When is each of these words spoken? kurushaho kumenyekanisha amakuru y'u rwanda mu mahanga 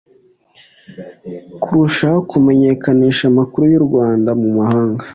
kurushaho 1.61 2.19
kumenyekanisha 2.29 3.23
amakuru 3.31 3.63
y'u 3.73 3.81
rwanda 3.87 4.29
mu 4.41 4.49
mahanga 4.57 5.03